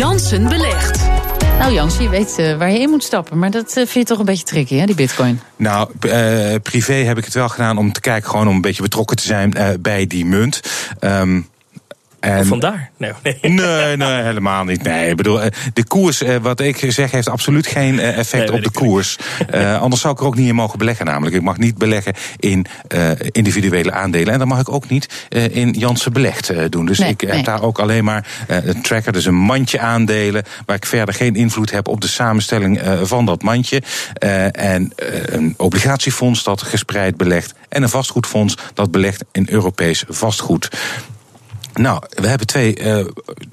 [0.00, 1.08] Jansen belegt.
[1.58, 3.38] Nou Jans, je weet uh, waar je in moet stappen.
[3.38, 5.40] Maar dat uh, vind je toch een beetje tricky, hè, die bitcoin?
[5.56, 8.30] Nou, uh, privé heb ik het wel gedaan om te kijken...
[8.30, 10.60] gewoon om een beetje betrokken te zijn bij die munt.
[11.00, 11.48] Um,
[12.20, 12.90] en vandaar?
[12.96, 13.96] Nee, nee.
[13.96, 14.82] nee, helemaal niet.
[14.82, 15.40] Nee, ik bedoel,
[15.72, 19.18] de koers, wat ik zeg, heeft absoluut geen effect nee, op de koers.
[19.54, 21.36] Uh, anders zou ik er ook niet in mogen beleggen, namelijk.
[21.36, 24.32] Ik mag niet beleggen in uh, individuele aandelen.
[24.32, 26.86] En dat mag ik ook niet uh, in Janssen Belegd doen.
[26.86, 30.76] Dus nee, ik heb daar ook alleen maar een tracker, dus een mandje aandelen, waar
[30.76, 33.82] ik verder geen invloed heb op de samenstelling van dat mandje.
[34.52, 34.92] en
[35.24, 37.54] een obligatiefonds dat gespreid belegt.
[37.68, 40.68] En een vastgoedfonds dat belegt in Europees vastgoed.
[41.80, 43.06] Nou, we hebben twee uh,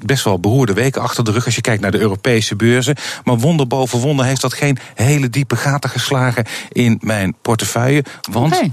[0.06, 2.96] best wel beroerde weken achter de rug als je kijkt naar de Europese beurzen.
[3.24, 8.04] Maar wonder boven wonder heeft dat geen hele diepe gaten geslagen in mijn portefeuille.
[8.32, 8.54] Want.
[8.54, 8.72] Okay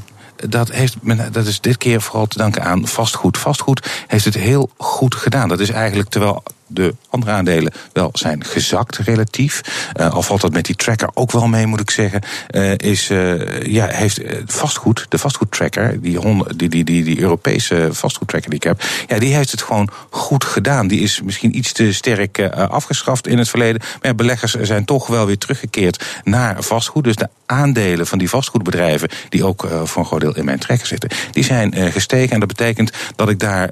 [0.49, 0.97] dat, heeft,
[1.33, 3.39] dat is dit keer vooral te danken aan vastgoed.
[3.39, 5.49] Vastgoed heeft het heel goed gedaan.
[5.49, 9.61] Dat is eigenlijk terwijl de andere aandelen wel zijn gezakt relatief.
[10.01, 12.23] Uh, al valt dat met die tracker ook wel mee, moet ik zeggen.
[12.51, 16.19] Uh, is, uh, ja, heeft vastgoed, de vastgoedtracker, die,
[16.57, 20.45] die, die, die, die Europese vastgoedtracker die ik heb, ja, die heeft het gewoon goed
[20.45, 20.89] gedaan.
[20.89, 23.83] Die is misschien iets te sterk afgeschaft in het verleden.
[24.03, 27.05] Maar beleggers zijn toch wel weer teruggekeerd naar vastgoed.
[27.05, 30.87] Dus de aandelen van die vastgoedbedrijven, die ook voor een groot deel in mijn tracker
[30.87, 32.31] zitten, die zijn gestegen.
[32.31, 33.71] En dat betekent dat ik daar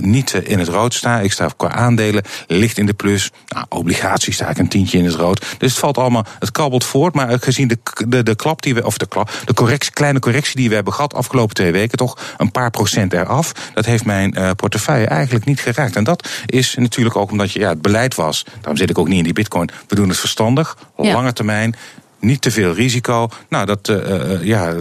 [0.00, 1.20] niet in het rood sta.
[1.20, 2.15] Ik sta qua aandelen
[2.46, 3.30] ligt in de plus.
[3.48, 5.44] Nou, obligaties sta ik een tientje in het rood.
[5.58, 7.14] Dus het valt allemaal, het kabbelt voort.
[7.14, 10.56] Maar gezien de, de, de klap die we, of de klap, de correctie, kleine correctie
[10.56, 13.52] die we hebben gehad afgelopen twee weken, toch een paar procent eraf.
[13.74, 15.96] Dat heeft mijn uh, portefeuille eigenlijk niet geraakt.
[15.96, 18.44] En dat is natuurlijk ook omdat je, ja, het beleid was.
[18.56, 19.70] Daarom zit ik ook niet in die bitcoin.
[19.88, 21.12] We doen het verstandig, ja.
[21.12, 21.74] lange termijn
[22.20, 23.28] niet te veel risico.
[23.48, 24.74] Nou, dat, uh, ja,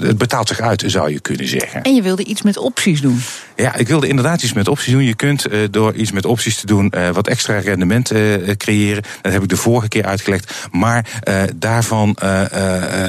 [0.00, 1.82] het betaalt zich uit, zou je kunnen zeggen.
[1.82, 3.20] En je wilde iets met opties doen?
[3.56, 5.04] Ja, ik wilde inderdaad iets met opties doen.
[5.04, 9.02] Je kunt uh, door iets met opties te doen uh, wat extra rendement uh, creëren.
[9.22, 10.68] Dat heb ik de vorige keer uitgelegd.
[10.70, 11.20] Maar
[11.54, 12.16] daarvan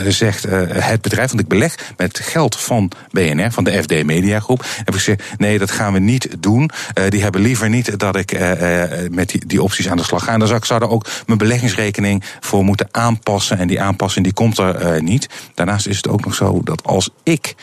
[0.07, 4.65] zegt het bedrijf, want ik beleg met geld van BNR, van de FD Media Groep.
[4.77, 6.69] Heb ik gezegd, nee, dat gaan we niet doen.
[7.09, 8.39] die hebben liever niet dat ik
[9.11, 10.31] met die, die, opties aan de slag ga.
[10.31, 13.57] En dan zou ik zou er ook mijn beleggingsrekening voor moeten aanpassen.
[13.57, 15.29] En die aanpassing die komt er niet.
[15.53, 17.55] Daarnaast is het ook nog zo dat als ik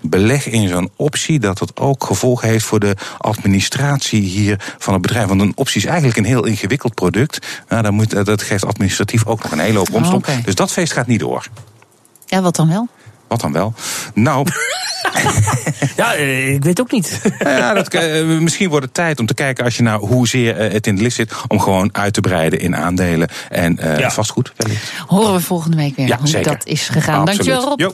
[0.00, 5.02] beleg in zo'n optie, dat dat ook gevolgen heeft voor de administratie hier van het
[5.02, 5.26] bedrijf.
[5.26, 7.46] Want een optie is eigenlijk een heel ingewikkeld product.
[7.68, 10.14] Nou, dat, moet, dat geeft administratief ook nog een hele hoop omslag.
[10.14, 10.42] Oh, okay.
[10.44, 11.46] Dus dat feest gaat niet door.
[12.26, 12.88] Ja, wat dan wel?
[13.28, 13.74] Wat dan wel?
[14.14, 14.46] Nou.
[15.96, 17.20] ja, ik weet ook niet.
[17.38, 20.72] ja, dat, uh, misschien wordt het tijd om te kijken als je nou hoezeer uh,
[20.72, 24.10] het in de list zit, om gewoon uit te breiden in aandelen en uh, ja.
[24.10, 24.52] vastgoed.
[25.06, 26.52] Horen we volgende week weer ja, hoe zeker.
[26.52, 27.20] dat is gegaan.
[27.20, 27.46] Absoluut.
[27.46, 27.80] Dankjewel Rob.
[27.80, 27.92] Jo.